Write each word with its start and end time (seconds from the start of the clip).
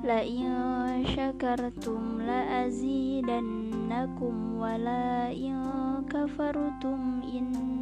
La 0.07 0.23
in 0.23 1.03
syakartum 1.03 2.23
la 2.23 2.63
azidannakum 2.63 4.55
wa 4.55 4.79
la 4.79 5.35
in 5.35 5.59
kafartum 6.07 7.19
inna 7.27 7.74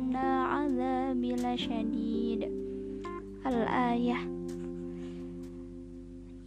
lasyadid. 1.53 2.49
Al-ayah 3.45 4.25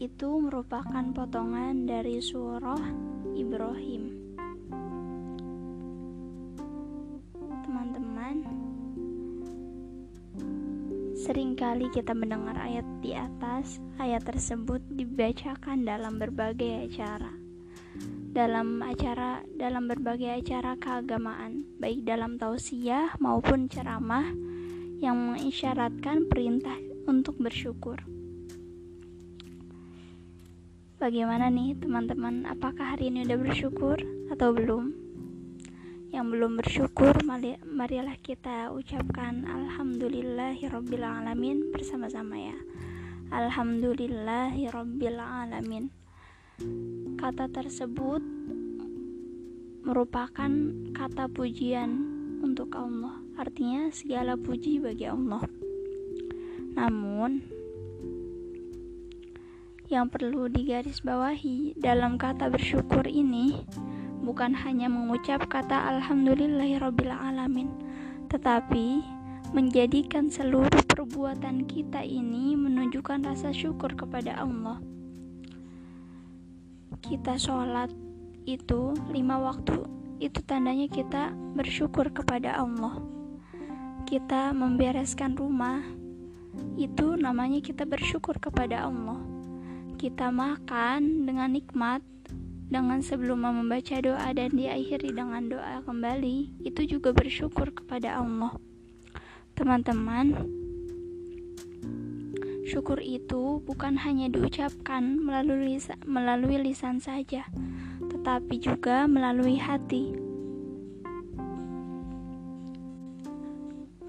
itu 0.03 0.29
merupakan 0.43 1.05
potongan 1.15 1.87
dari 1.87 2.19
surah 2.19 2.83
Ibrahim. 3.39 4.27
Seringkali 11.27 11.91
kita 11.91 12.15
mendengar 12.15 12.55
ayat 12.55 12.87
di 13.03 13.11
atas, 13.11 13.83
ayat 13.99 14.23
tersebut 14.23 14.79
dibacakan 14.95 15.83
dalam 15.83 16.23
berbagai 16.23 16.87
acara. 16.87 17.35
Dalam 18.31 18.79
acara 18.79 19.43
dalam 19.59 19.91
berbagai 19.91 20.39
acara 20.39 20.79
keagamaan, 20.79 21.67
baik 21.83 22.07
dalam 22.07 22.39
tausiah 22.39 23.11
maupun 23.19 23.67
ceramah 23.67 24.46
yang 25.03 25.17
mengisyaratkan 25.17 26.29
perintah 26.29 26.77
untuk 27.05 27.37
bersyukur. 27.37 28.01
Bagaimana 30.97 31.53
nih 31.53 31.77
teman-teman? 31.77 32.49
Apakah 32.49 32.97
hari 32.97 33.13
ini 33.13 33.29
udah 33.29 33.39
bersyukur 33.39 34.01
atau 34.33 34.57
belum? 34.57 35.07
yang 36.17 36.33
belum 36.33 36.57
bersyukur 36.57 37.13
marilah 37.67 38.15
kita 38.25 38.73
ucapkan 38.73 39.45
alhamdulillahirobbilalamin 39.45 41.77
bersama-sama 41.77 42.41
ya 42.41 42.57
alhamdulillahirobbilalamin 43.35 45.91
kata 47.21 47.53
tersebut 47.53 48.25
merupakan 49.85 50.49
kata 50.97 51.29
pujian 51.29 52.01
untuk 52.41 52.73
Allah 52.79 53.26
artinya 53.37 53.93
segala 53.93 54.35
puji 54.41 54.81
bagi 54.81 55.09
Allah 55.09 55.45
namun 56.77 57.41
yang 59.87 60.11
perlu 60.11 60.51
digarisbawahi 60.51 61.79
dalam 61.79 62.19
kata 62.19 62.51
bersyukur 62.51 63.07
ini 63.07 63.63
bukan 64.27 64.51
hanya 64.51 64.91
mengucap 64.91 65.47
kata 65.47 65.95
alhamdulillahirobbilalamin, 65.95 67.71
tetapi 68.27 68.99
menjadikan 69.55 70.27
seluruh 70.27 70.83
perbuatan 70.91 71.71
kita 71.71 72.03
ini 72.03 72.59
menunjukkan 72.59 73.23
rasa 73.23 73.55
syukur 73.55 73.95
kepada 73.95 74.35
Allah. 74.43 74.83
Kita 76.99 77.39
sholat 77.39 77.95
itu 78.51 78.99
lima 79.15 79.39
waktu, 79.39 79.87
itu 80.19 80.43
tandanya 80.43 80.91
kita 80.91 81.31
bersyukur 81.55 82.11
kepada 82.11 82.59
Allah. 82.59 83.16
Kita 84.07 84.55
membereskan 84.55 85.35
rumah, 85.35 85.83
itu 86.79 87.19
namanya 87.19 87.59
kita 87.59 87.83
bersyukur 87.83 88.39
kepada 88.39 88.87
Allah. 88.87 89.19
Kita 89.99 90.31
makan 90.31 91.27
dengan 91.27 91.51
nikmat, 91.51 92.07
dengan 92.71 93.03
sebelum 93.03 93.43
membaca 93.43 93.99
doa 93.99 94.31
dan 94.31 94.55
diakhiri 94.55 95.11
dengan 95.11 95.51
doa 95.51 95.83
kembali, 95.83 96.63
itu 96.63 96.87
juga 96.87 97.11
bersyukur 97.11 97.75
kepada 97.75 98.23
Allah. 98.23 98.55
Teman-teman, 99.59 100.39
syukur 102.63 103.03
itu 103.03 103.59
bukan 103.67 103.99
hanya 104.07 104.31
diucapkan 104.31 105.19
melalui 105.19 105.83
lisan, 105.83 105.99
melalui 106.07 106.63
lisan 106.63 107.03
saja, 107.03 107.43
tetapi 108.07 108.63
juga 108.63 109.11
melalui 109.11 109.59
hati. 109.59 110.26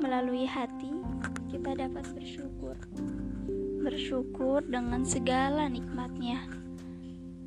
Melalui 0.07 0.47
hati, 0.47 0.87
kita 1.51 1.75
dapat 1.75 2.07
bersyukur. 2.15 2.79
Bersyukur 3.83 4.63
dengan 4.63 5.03
segala 5.03 5.67
nikmatnya 5.67 6.47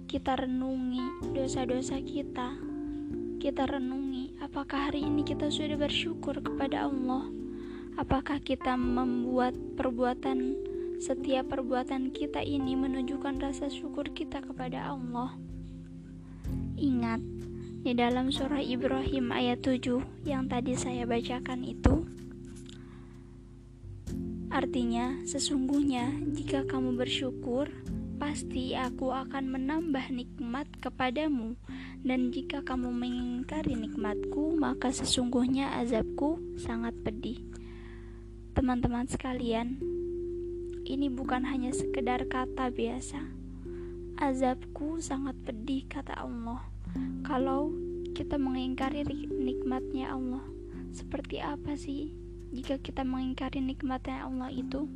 kita 0.05 0.37
renungi 0.37 1.33
dosa-dosa 1.33 2.05
kita. 2.05 2.61
Kita 3.41 3.65
renungi 3.65 4.45
apakah 4.45 4.93
hari 4.93 5.09
ini 5.09 5.25
kita 5.25 5.49
sudah 5.49 5.81
bersyukur 5.81 6.45
kepada 6.45 6.85
Allah. 6.85 7.33
Apakah 7.97 8.45
kita 8.45 8.77
membuat 8.77 9.57
perbuatan 9.81 10.61
setiap 11.01 11.57
perbuatan 11.57 12.13
kita 12.13 12.45
ini 12.45 12.77
menunjukkan 12.77 13.41
rasa 13.41 13.73
syukur 13.73 14.13
kita 14.13 14.45
kepada 14.45 14.85
Allah. 14.85 15.33
Ingat, 16.77 17.25
di 17.81 17.97
dalam 17.97 18.29
surah 18.29 18.61
Ibrahim 18.61 19.33
ayat 19.33 19.65
7 19.65 20.29
yang 20.29 20.45
tadi 20.53 20.77
saya 20.77 21.09
bacakan 21.09 21.65
itu 21.65 22.00
Artinya, 24.61 25.17
sesungguhnya 25.25 26.21
jika 26.37 26.69
kamu 26.69 27.01
bersyukur, 27.01 27.73
pasti 28.21 28.77
aku 28.77 29.09
akan 29.09 29.57
menambah 29.57 30.13
nikmat 30.13 30.69
kepadamu. 30.85 31.57
Dan 32.05 32.29
jika 32.29 32.61
kamu 32.61 32.93
mengingkari 32.93 33.73
nikmatku 33.73 34.61
maka 34.61 34.93
sesungguhnya 34.93 35.81
azabku 35.81 36.61
sangat 36.61 36.93
pedih. 37.01 37.41
Teman-teman 38.53 39.09
sekalian 39.09 39.81
ini 40.85 41.09
bukan 41.09 41.41
hanya 41.49 41.73
sekedar 41.73 42.29
kata 42.29 42.69
biasa. 42.69 43.25
Azabku 44.21 45.01
sangat 45.01 45.41
pedih 45.41 45.89
kata 45.89 46.21
Allah. 46.21 46.61
Kalau 47.25 47.73
kita 48.13 48.37
mengingkari 48.37 49.09
nikmatnya 49.25 50.13
Allah 50.13 50.45
seperti 50.93 51.41
apa 51.41 51.81
sih 51.81 52.13
jika 52.51 52.83
kita 52.83 53.07
mengingkari 53.07 53.63
nikmatnya 53.63 54.27
Allah 54.27 54.51
itu. 54.51 54.91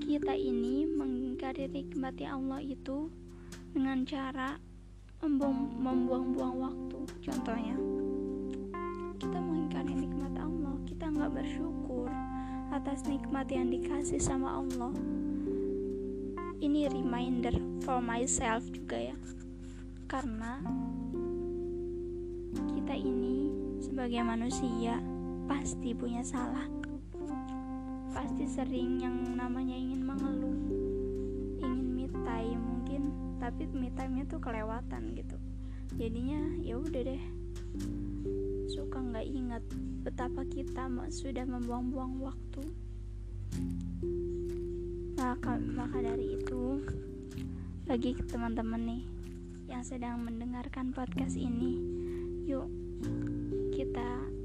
Kita 0.00 0.32
ini 0.32 0.88
mengingkari 0.88 1.68
nikmatnya 1.68 2.32
Allah 2.32 2.64
itu 2.64 3.12
dengan 3.76 4.08
cara 4.08 4.56
membuang-buang 5.20 6.56
waktu. 6.64 7.00
Contohnya 7.28 7.76
kita 9.20 9.36
mengingkari 9.36 9.92
nikmat 9.92 10.32
Allah. 10.40 10.80
Kita 10.88 11.12
nggak 11.12 11.32
bersyukur 11.36 12.08
atas 12.72 13.04
nikmat 13.04 13.44
yang 13.52 13.68
dikasih 13.68 14.20
sama 14.20 14.64
Allah. 14.64 14.96
Ini 16.56 16.88
reminder 16.88 17.52
for 17.84 18.00
myself 18.00 18.64
juga 18.72 19.12
ya. 19.12 19.16
Karena 20.08 20.56
kita 22.72 22.96
ini 22.96 23.52
sebagai 23.84 24.24
manusia 24.24 25.15
pasti 25.46 25.94
punya 25.94 26.26
salah. 26.26 26.66
Pasti 28.10 28.44
sering 28.50 28.98
yang 28.98 29.16
namanya 29.38 29.78
ingin 29.78 30.02
mengeluh 30.02 30.58
ingin 31.62 31.80
me 31.94 32.06
time 32.26 32.60
mungkin 32.60 33.02
tapi 33.38 33.70
me 33.70 33.88
time 33.94 34.18
nya 34.18 34.24
tuh 34.26 34.42
kelewatan 34.42 35.14
gitu. 35.14 35.38
Jadinya 35.96 36.42
ya 36.60 36.76
udah 36.82 37.02
deh 37.06 37.22
suka 38.66 38.98
nggak 38.98 39.26
ingat 39.26 39.62
betapa 40.02 40.42
kita 40.50 40.90
sudah 41.14 41.46
membuang-buang 41.46 42.18
waktu. 42.20 42.62
Maka 45.16 45.58
maka 45.62 45.98
dari 46.02 46.36
itu 46.36 46.82
bagi 47.86 48.18
teman-teman 48.18 48.82
nih 48.82 49.02
yang 49.70 49.82
sedang 49.86 50.22
mendengarkan 50.22 50.90
podcast 50.90 51.38
ini 51.38 51.78
yuk 52.46 52.70
kita 53.74 54.35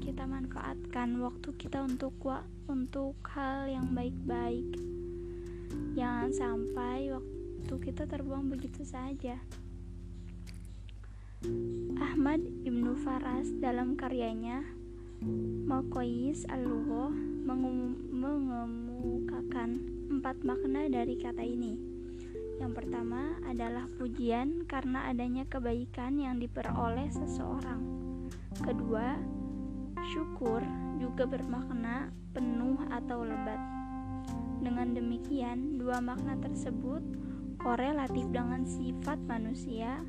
kita 0.00 0.24
manfaatkan 0.24 1.20
waktu 1.20 1.52
kita 1.60 1.84
untuk 1.84 2.16
untuk 2.64 3.20
hal 3.36 3.68
yang 3.68 3.92
baik-baik. 3.92 4.80
Jangan 5.92 6.32
sampai 6.32 7.12
waktu 7.12 7.74
kita 7.84 8.08
terbuang 8.08 8.48
begitu 8.48 8.80
saja. 8.80 9.36
Ahmad 12.00 12.40
Ibnu 12.64 12.96
Faras 13.04 13.52
dalam 13.60 13.92
karyanya 14.00 14.64
Makoyis 15.68 16.48
Al-Lughoh 16.48 17.12
mengemukakan 18.16 19.70
empat 20.08 20.40
makna 20.40 20.88
dari 20.88 21.20
kata 21.20 21.44
ini. 21.44 21.76
Yang 22.56 22.72
pertama 22.72 23.36
adalah 23.44 23.84
pujian 24.00 24.64
karena 24.64 25.12
adanya 25.12 25.44
kebaikan 25.44 26.16
yang 26.16 26.40
diperoleh 26.40 27.12
seseorang. 27.12 27.80
Kedua, 28.60 29.16
syukur 30.10 30.58
juga 30.98 31.22
bermakna 31.22 32.10
penuh 32.34 32.82
atau 32.90 33.22
lebat. 33.22 33.62
Dengan 34.58 34.90
demikian, 34.90 35.78
dua 35.78 36.02
makna 36.02 36.34
tersebut 36.42 36.98
korelatif 37.62 38.26
dengan 38.34 38.66
sifat 38.66 39.22
manusia, 39.30 40.02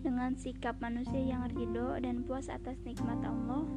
dengan 0.00 0.32
sikap 0.32 0.80
manusia 0.80 1.20
yang 1.20 1.44
ridho 1.52 2.00
dan 2.00 2.24
puas 2.24 2.48
atas 2.48 2.80
nikmat 2.88 3.20
Allah, 3.20 3.68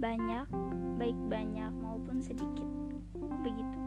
banyak, 0.00 0.48
baik 0.96 1.18
banyak 1.28 1.72
maupun 1.84 2.24
sedikit. 2.24 2.66
Begitu. 3.44 3.80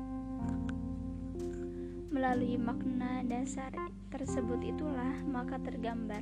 Melalui 2.13 2.61
makna 2.61 3.25
dasar 3.25 3.73
tersebut 4.13 4.61
itulah 4.61 5.17
maka 5.25 5.57
tergambar 5.57 6.21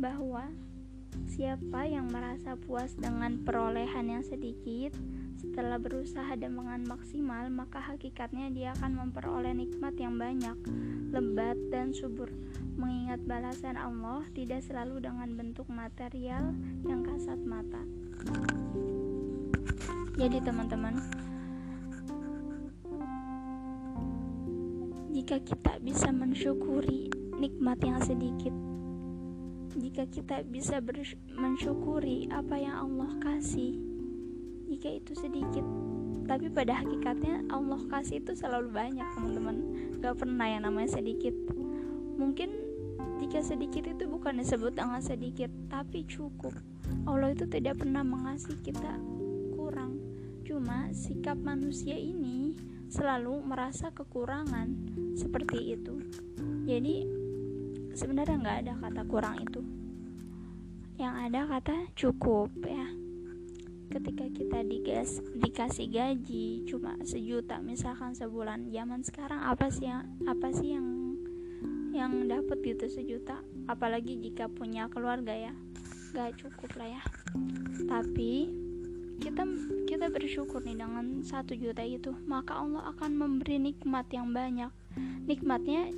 bahwa 0.00 0.50
siapa 1.30 1.88
yang 1.88 2.10
merasa 2.12 2.58
puas 2.58 2.92
dengan 2.98 3.40
perolehan 3.40 4.10
yang 4.12 4.24
sedikit, 4.26 4.92
setelah 5.40 5.80
berusaha 5.80 6.36
dengan 6.36 6.84
maksimal, 6.84 7.48
maka 7.48 7.80
hakikatnya 7.80 8.52
dia 8.52 8.68
akan 8.76 9.08
memperoleh 9.08 9.56
nikmat 9.56 9.96
yang 9.96 10.20
banyak, 10.20 10.52
lebat, 11.08 11.56
dan 11.72 11.96
subur. 11.96 12.28
Mengingat 12.76 13.24
balasan 13.24 13.80
Allah 13.80 14.20
tidak 14.36 14.60
selalu 14.68 15.00
dengan 15.00 15.32
bentuk 15.32 15.64
material 15.72 16.52
yang 16.84 17.00
kasat 17.00 17.40
mata. 17.40 17.80
Jadi, 20.20 20.44
teman-teman, 20.44 21.00
jika 25.16 25.40
kita 25.40 25.80
bisa 25.80 26.12
mensyukuri 26.12 27.08
nikmat 27.40 27.80
yang 27.80 27.96
sedikit, 28.04 28.52
jika 29.78 30.06
kita 30.10 30.42
bisa 30.46 30.82
mensyukuri 31.38 32.26
apa 32.30 32.58
yang 32.58 32.88
Allah 32.88 33.10
kasih 33.22 33.78
jika 34.70 34.88
itu 35.02 35.12
sedikit. 35.18 35.66
Tapi 36.30 36.46
pada 36.46 36.78
hakikatnya 36.78 37.42
Allah 37.50 37.82
kasih 37.90 38.22
itu 38.22 38.38
selalu 38.38 38.70
banyak 38.70 39.06
teman-teman. 39.18 39.56
Gak 39.98 40.22
pernah 40.22 40.46
yang 40.46 40.62
namanya 40.62 40.94
sedikit. 40.94 41.34
Mungkin 42.14 42.54
jika 43.18 43.42
sedikit 43.42 43.84
itu 43.90 44.06
bukan 44.06 44.38
disebut 44.38 44.78
dengan 44.78 45.02
sedikit 45.02 45.50
tapi 45.66 46.06
cukup. 46.06 46.54
Allah 47.06 47.34
itu 47.34 47.50
tidak 47.50 47.82
pernah 47.82 48.06
mengasih 48.06 48.54
kita 48.62 48.94
kurang. 49.58 49.98
Cuma 50.46 50.90
sikap 50.94 51.38
manusia 51.38 51.98
ini 51.98 52.54
selalu 52.90 53.42
merasa 53.42 53.90
kekurangan 53.90 54.70
seperti 55.14 55.78
itu. 55.78 55.98
Jadi 56.66 57.19
sebenarnya 57.94 58.36
nggak 58.40 58.58
ada 58.66 58.72
kata 58.78 59.02
kurang 59.06 59.36
itu. 59.42 59.60
Yang 61.00 61.14
ada 61.30 61.40
kata 61.48 61.76
cukup 61.96 62.50
ya. 62.64 62.86
Ketika 63.90 64.24
kita 64.30 64.58
digas, 64.62 65.18
dikasih 65.34 65.90
gaji 65.90 66.62
cuma 66.70 66.94
sejuta 67.02 67.58
misalkan 67.58 68.14
sebulan 68.14 68.70
zaman 68.70 69.02
sekarang 69.02 69.42
apa 69.42 69.66
sih 69.66 69.90
yang 69.90 70.06
apa 70.30 70.54
sih 70.54 70.78
yang 70.78 70.86
yang 71.90 72.30
dapat 72.30 72.62
gitu 72.62 72.86
sejuta? 72.86 73.42
Apalagi 73.66 74.18
jika 74.22 74.46
punya 74.46 74.86
keluarga 74.86 75.34
ya. 75.34 75.52
Gak 76.14 76.38
cukup 76.38 76.70
lah 76.78 76.98
ya. 76.98 77.02
Tapi 77.86 78.50
kita 79.20 79.42
kita 79.90 80.06
bersyukur 80.08 80.62
nih 80.62 80.78
dengan 80.78 81.26
satu 81.26 81.58
juta 81.58 81.82
itu. 81.82 82.14
Maka 82.30 82.62
Allah 82.62 82.94
akan 82.94 83.10
memberi 83.18 83.58
nikmat 83.58 84.06
yang 84.14 84.30
banyak. 84.30 84.70
Nikmatnya 85.26 85.90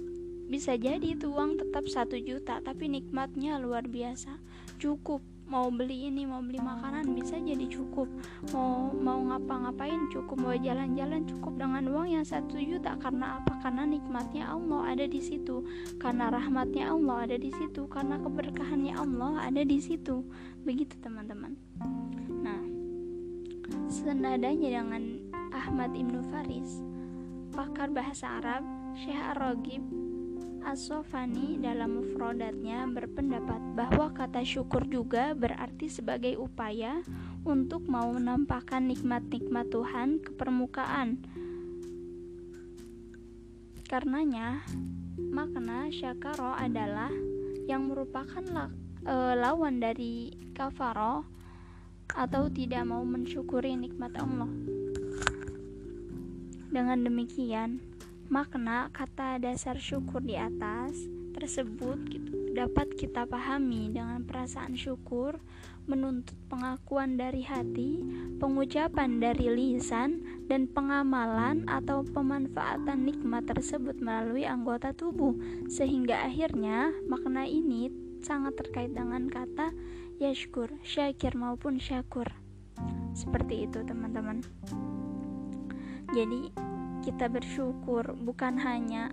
bisa 0.49 0.75
jadi 0.79 1.15
itu 1.15 1.31
uang 1.31 1.61
tetap 1.61 1.87
satu 1.87 2.19
juta 2.19 2.59
tapi 2.62 2.89
nikmatnya 2.89 3.59
luar 3.59 3.87
biasa. 3.87 4.39
Cukup. 4.79 5.23
Mau 5.43 5.69
beli 5.69 6.09
ini 6.09 6.25
mau 6.25 6.41
beli 6.41 6.56
makanan 6.65 7.12
bisa 7.12 7.37
jadi 7.37 7.69
cukup. 7.69 8.09
Mau 8.56 8.89
mau 8.97 9.21
ngapa-ngapain 9.21 10.09
cukup. 10.09 10.41
Mau 10.41 10.56
jalan-jalan 10.56 11.29
cukup 11.29 11.61
dengan 11.61 11.85
uang 11.93 12.09
yang 12.09 12.25
satu 12.25 12.56
juta. 12.56 12.97
Karena 12.97 13.37
apa? 13.37 13.61
Karena 13.61 13.85
nikmatnya 13.85 14.49
Allah 14.49 14.97
ada 14.97 15.05
di 15.05 15.21
situ. 15.21 15.61
Karena 16.00 16.33
rahmatnya 16.33 16.89
Allah 16.89 17.29
ada 17.29 17.37
di 17.37 17.53
situ. 17.53 17.85
Karena 17.85 18.17
keberkahannya 18.17 18.97
Allah 18.97 19.44
ada 19.44 19.61
di 19.61 19.77
situ. 19.77 20.25
Begitu 20.65 20.97
teman-teman. 21.05 21.53
Nah 22.41 22.62
senadanya 23.93 24.81
dengan 24.81 25.21
Ahmad 25.53 25.93
Ibnu 25.93 26.25
Faris 26.33 26.81
pakar 27.53 27.93
bahasa 27.93 28.41
Arab 28.41 28.65
Syekh 28.97 29.21
Ar-Ragib 29.21 30.02
As-Sofani 30.62 31.59
dalam 31.59 31.99
mufrodatnya 31.99 32.87
berpendapat 32.87 33.61
bahwa 33.75 34.14
kata 34.14 34.47
syukur 34.47 34.87
juga 34.87 35.35
berarti 35.35 35.91
sebagai 35.91 36.38
upaya 36.38 37.03
untuk 37.43 37.91
mau 37.91 38.14
menampakkan 38.14 38.87
nikmat-nikmat 38.87 39.69
Tuhan 39.75 40.23
ke 40.23 40.31
permukaan. 40.38 41.19
Karenanya, 43.91 44.62
makna 45.19 45.91
syakaro 45.91 46.55
adalah 46.55 47.11
yang 47.67 47.91
merupakan 47.91 48.43
la, 48.49 48.70
e, 49.05 49.15
lawan 49.37 49.82
dari 49.82 50.32
kafaro 50.55 51.26
atau 52.15 52.49
tidak 52.49 52.87
mau 52.87 53.03
mensyukuri 53.03 53.75
nikmat 53.76 54.17
Allah. 54.17 54.49
Dengan 56.73 57.05
demikian, 57.05 57.85
makna 58.32 58.88
kata 58.96 59.37
dasar 59.37 59.76
syukur 59.76 60.25
di 60.25 60.40
atas 60.40 60.96
tersebut 61.37 62.00
gitu, 62.08 62.56
dapat 62.56 62.88
kita 62.96 63.29
pahami 63.29 63.93
dengan 63.93 64.25
perasaan 64.25 64.73
syukur 64.73 65.37
menuntut 65.84 66.32
pengakuan 66.49 67.20
dari 67.20 67.44
hati, 67.44 68.00
pengucapan 68.40 69.20
dari 69.20 69.52
lisan, 69.52 70.25
dan 70.49 70.64
pengamalan 70.64 71.69
atau 71.69 72.08
pemanfaatan 72.08 73.05
nikmat 73.05 73.44
tersebut 73.52 74.00
melalui 74.00 74.49
anggota 74.49 74.96
tubuh, 74.96 75.37
sehingga 75.69 76.25
akhirnya 76.25 76.88
makna 77.12 77.44
ini 77.44 77.93
sangat 78.25 78.56
terkait 78.56 78.96
dengan 78.96 79.29
kata 79.29 79.76
yashkur, 80.17 80.73
syakir 80.81 81.37
maupun 81.37 81.76
syakur. 81.76 82.32
Seperti 83.12 83.69
itu, 83.69 83.84
teman-teman. 83.84 84.40
Jadi, 86.17 86.73
kita 87.03 87.27
bersyukur 87.27 88.15
bukan 88.23 88.57
hanya 88.63 89.11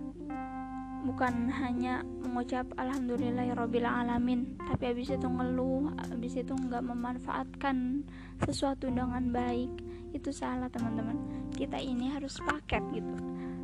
bukan 1.00 1.48
hanya 1.48 2.04
mengucap 2.22 2.68
alhamdulillahirabbil 2.76 3.88
alamin 3.88 4.54
tapi 4.68 4.94
habis 4.94 5.10
itu 5.10 5.26
ngeluh 5.26 5.90
habis 6.10 6.36
itu 6.36 6.52
nggak 6.54 6.84
memanfaatkan 6.84 8.06
sesuatu 8.46 8.88
dengan 8.88 9.28
baik. 9.32 9.70
Itu 10.10 10.32
salah 10.34 10.66
teman-teman. 10.72 11.48
Kita 11.54 11.76
ini 11.78 12.10
harus 12.10 12.40
paket 12.42 12.82
gitu. 12.94 13.14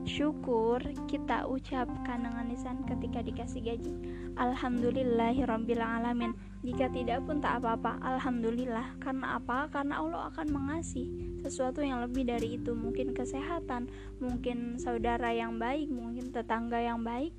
Syukur 0.06 0.78
kita 1.10 1.50
ucapkan 1.50 2.22
dengan 2.22 2.46
lisan 2.46 2.86
ketika 2.86 3.18
dikasih 3.26 3.62
gaji. 3.66 3.92
Alhamdulillahirabbil 4.38 5.82
alamin. 5.82 6.30
Jika 6.62 6.86
tidak 6.94 7.26
pun 7.26 7.42
tak 7.42 7.58
apa-apa 7.58 7.98
Alhamdulillah. 7.98 8.94
Karena 9.02 9.42
apa? 9.42 9.66
Karena 9.74 9.98
Allah 9.98 10.30
akan 10.30 10.46
mengasih 10.54 11.10
sesuatu 11.46 11.80
yang 11.80 12.02
lebih 12.02 12.26
dari 12.26 12.58
itu. 12.58 12.74
Mungkin 12.74 13.14
kesehatan 13.14 13.88
mungkin 14.18 14.76
saudara 14.82 15.30
yang 15.30 15.56
baik 15.62 15.86
mungkin 15.86 16.34
tetangga 16.34 16.82
yang 16.82 17.06
baik 17.06 17.32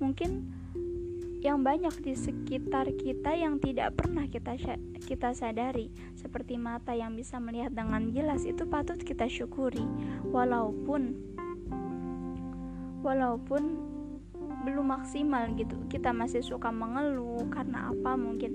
mungkin 0.00 0.48
yang 1.40 1.64
banyak 1.64 1.92
di 2.04 2.12
sekitar 2.12 2.92
kita 3.00 3.32
yang 3.32 3.56
tidak 3.60 3.96
pernah 3.96 4.28
kita 4.28 4.56
kita 5.04 5.32
sadari. 5.32 5.88
Seperti 6.16 6.60
mata 6.60 6.92
yang 6.92 7.16
bisa 7.16 7.40
melihat 7.40 7.72
dengan 7.72 8.12
jelas 8.12 8.44
itu 8.44 8.68
patut 8.68 9.00
kita 9.00 9.24
syukuri. 9.24 9.84
Walaupun 10.28 11.16
walaupun 13.00 13.90
belum 14.64 14.92
maksimal 14.92 15.48
gitu. 15.56 15.76
Kita 15.88 16.12
masih 16.12 16.44
suka 16.44 16.68
mengeluh 16.68 17.48
karena 17.48 17.88
apa 17.88 18.12
mungkin. 18.16 18.52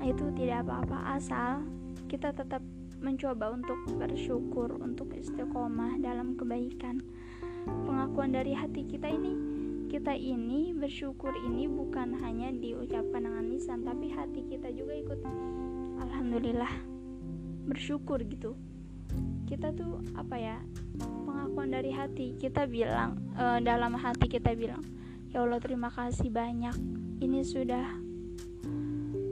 Nah, 0.00 0.08
itu 0.08 0.32
tidak 0.36 0.64
apa-apa. 0.64 1.20
Asal 1.20 1.64
kita 2.08 2.32
tetap 2.32 2.64
mencoba 3.00 3.52
untuk 3.52 3.78
bersyukur 3.96 4.76
untuk 4.80 5.12
istiqomah 5.12 6.00
dalam 6.00 6.34
kebaikan. 6.34 7.02
Pengakuan 7.66 8.30
dari 8.30 8.54
hati 8.54 8.86
kita 8.86 9.10
ini 9.10 9.56
kita 9.86 10.18
ini 10.18 10.74
bersyukur 10.74 11.30
ini 11.46 11.70
bukan 11.70 12.18
hanya 12.18 12.50
diucapkan 12.50 13.22
dengan 13.22 13.46
lisan 13.46 13.86
tapi 13.86 14.10
hati 14.10 14.42
kita 14.50 14.74
juga 14.74 14.98
ikut 14.98 15.20
alhamdulillah 16.02 16.70
bersyukur 17.70 18.18
gitu. 18.26 18.58
Kita 19.46 19.70
tuh 19.72 20.02
apa 20.18 20.36
ya 20.36 20.58
pengakuan 20.98 21.70
dari 21.70 21.94
hati 21.94 22.34
kita 22.34 22.66
bilang 22.66 23.14
e, 23.38 23.62
dalam 23.62 23.94
hati 23.94 24.26
kita 24.26 24.58
bilang 24.58 24.82
ya 25.30 25.46
Allah 25.46 25.62
terima 25.62 25.86
kasih 25.88 26.34
banyak. 26.34 26.74
Ini 27.22 27.40
sudah 27.46 28.05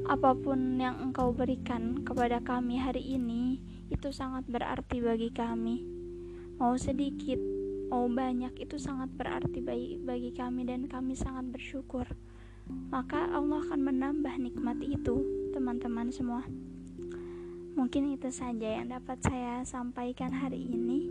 apa 0.05 0.37
pun 0.37 0.77
yang 0.77 1.01
engkau 1.01 1.33
berikan 1.33 2.05
kepada 2.05 2.41
kami 2.45 2.77
hari 2.77 3.01
ini 3.01 3.61
itu 3.89 4.13
sangat 4.13 4.45
berarti 4.45 5.01
bagi 5.01 5.33
kami 5.33 5.85
mau 6.61 6.77
sedikit 6.77 7.41
mau 7.89 8.09
banyak 8.11 8.57
itu 8.59 8.81
sangat 8.81 9.13
berarti 9.15 9.61
bagi, 9.61 10.31
kami 10.35 10.67
dan 10.67 10.89
kami 10.89 11.17
sangat 11.17 11.49
bersyukur 11.53 12.05
maka 12.93 13.29
Allah 13.33 13.61
akan 13.65 13.81
menambah 13.81 14.35
nikmat 14.41 14.81
itu 14.81 15.21
teman-teman 15.53 16.09
semua 16.09 16.45
Mungkin 17.75 18.15
itu 18.15 18.31
saja 18.31 18.79
yang 18.79 18.87
dapat 18.87 19.19
saya 19.19 19.67
sampaikan 19.67 20.31
hari 20.31 20.63
ini. 20.63 21.11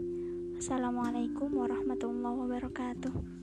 Wassalamualaikum 0.55 1.51
warahmatullahi 1.59 2.39
wabarakatuh. 2.39 3.42